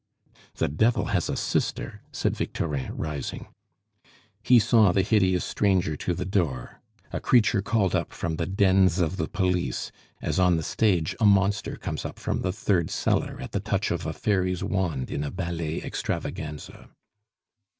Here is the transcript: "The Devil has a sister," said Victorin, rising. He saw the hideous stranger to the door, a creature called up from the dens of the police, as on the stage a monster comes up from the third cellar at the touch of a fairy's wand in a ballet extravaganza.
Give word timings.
"The 0.55 0.67
Devil 0.67 1.05
has 1.13 1.29
a 1.29 1.35
sister," 1.37 2.01
said 2.11 2.35
Victorin, 2.35 2.97
rising. 2.97 3.49
He 4.41 4.57
saw 4.57 4.91
the 4.91 5.03
hideous 5.03 5.45
stranger 5.45 5.95
to 5.97 6.15
the 6.15 6.25
door, 6.25 6.81
a 7.13 7.19
creature 7.19 7.61
called 7.61 7.93
up 7.93 8.11
from 8.11 8.37
the 8.37 8.47
dens 8.47 8.97
of 8.97 9.17
the 9.17 9.27
police, 9.27 9.91
as 10.19 10.39
on 10.39 10.57
the 10.57 10.63
stage 10.63 11.15
a 11.19 11.25
monster 11.27 11.75
comes 11.75 12.03
up 12.03 12.17
from 12.17 12.41
the 12.41 12.51
third 12.51 12.89
cellar 12.89 13.37
at 13.39 13.51
the 13.51 13.59
touch 13.59 13.91
of 13.91 14.07
a 14.07 14.11
fairy's 14.13 14.63
wand 14.63 15.11
in 15.11 15.23
a 15.23 15.29
ballet 15.29 15.83
extravaganza. 15.83 16.89